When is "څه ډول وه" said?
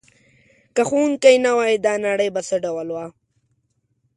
2.47-3.05